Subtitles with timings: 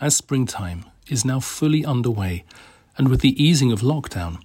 [0.00, 2.44] as springtime is now fully underway,
[2.96, 4.42] and with the easing of lockdown,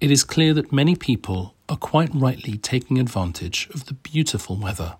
[0.00, 4.96] it is clear that many people are quite rightly taking advantage of the beautiful weather.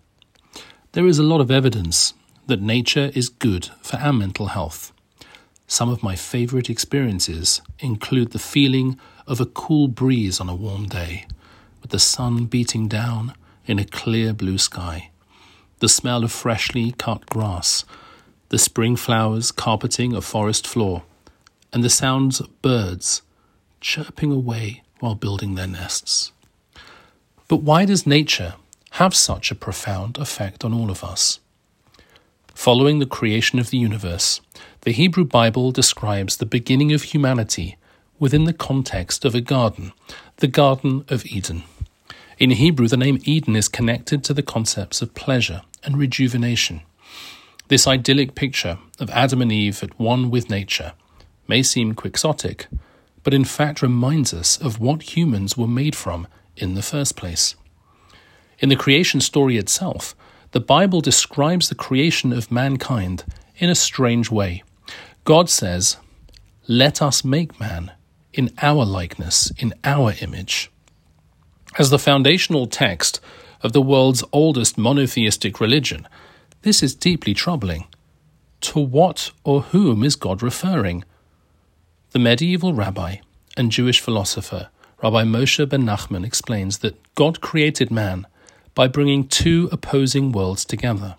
[0.93, 2.15] There is a lot of evidence
[2.47, 4.93] that nature is good for our mental health.
[5.67, 10.87] Some of my favourite experiences include the feeling of a cool breeze on a warm
[10.87, 11.27] day,
[11.81, 13.35] with the sun beating down
[13.67, 15.11] in a clear blue sky,
[15.79, 17.85] the smell of freshly cut grass
[18.53, 21.05] the spring flowers carpeting a forest floor,
[21.73, 23.23] and the sounds of birds
[23.81, 26.33] chirping away while building their nests.
[27.49, 28.57] But why does nature
[29.01, 31.41] have such a profound effect on all of us?
[32.55, 34.43] Following the creation of the universe,
[34.83, 37.79] the Hebrew Bible describes the beginning of humanity
[38.19, 39.95] within the context of a garden,
[40.37, 41.63] the Garden of Eden.
[42.39, 46.83] In Hebrew, the name Eden is connected to the concepts of pleasure and rejuvenation.
[47.69, 50.93] This idyllic picture of Adam and Eve at one with nature
[51.49, 52.67] may seem quixotic,
[53.23, 57.55] but in fact reminds us of what humans were made from in the first place.
[58.59, 60.15] In the creation story itself,
[60.53, 63.25] the Bible describes the creation of mankind
[63.57, 64.63] in a strange way.
[65.25, 65.97] God says,
[66.69, 67.93] Let us make man
[68.33, 70.71] in our likeness, in our image.
[71.79, 73.21] As the foundational text
[73.63, 76.07] of the world's oldest monotheistic religion,
[76.63, 77.87] this is deeply troubling.
[78.63, 81.05] To what or whom is God referring?
[82.11, 83.17] The medieval rabbi
[83.57, 84.69] and Jewish philosopher
[85.03, 88.25] Rabbi Moshe ben Nachman explains that God created man
[88.73, 91.17] by bringing two opposing worlds together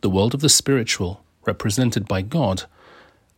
[0.00, 2.62] the world of the spiritual, represented by God,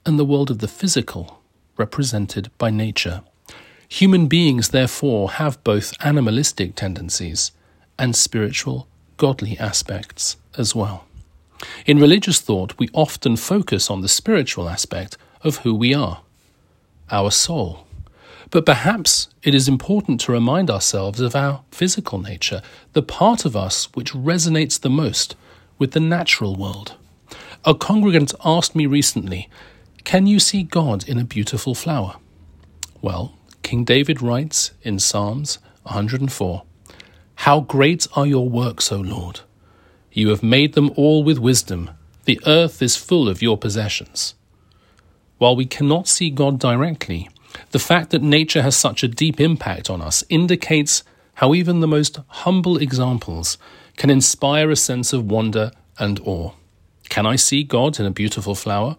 [0.05, 1.41] and the world of the physical,
[1.79, 3.23] represented by nature.
[3.89, 7.53] Human beings, therefore, have both animalistic tendencies
[7.99, 11.07] and spiritual, godly aspects as well.
[11.87, 16.23] In religious thought, we often focus on the spiritual aspect of who we are,
[17.11, 17.87] our soul.
[18.51, 22.63] But perhaps it is important to remind ourselves of our physical nature,
[22.93, 25.37] the part of us which resonates the most
[25.79, 26.95] with the natural world.
[27.65, 29.49] A congregant asked me recently,
[30.05, 32.17] Can you see God in a beautiful flower?
[33.01, 36.63] Well, King David writes in Psalms 104
[37.37, 39.41] How great are your works, O Lord!
[40.13, 41.91] You have made them all with wisdom.
[42.25, 44.35] The earth is full of your possessions.
[45.39, 47.29] While we cannot see God directly,
[47.71, 51.03] the fact that nature has such a deep impact on us indicates
[51.35, 53.57] how even the most humble examples
[53.97, 56.53] can inspire a sense of wonder and awe.
[57.09, 58.97] Can I see God in a beautiful flower?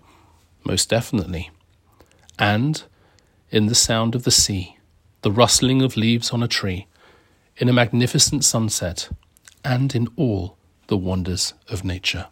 [0.63, 1.51] Most definitely.
[2.39, 2.83] And
[3.51, 4.77] in the sound of the sea,
[5.21, 6.87] the rustling of leaves on a tree,
[7.57, 9.09] in a magnificent sunset,
[9.63, 10.57] and in all
[10.91, 12.27] the wonders of nature.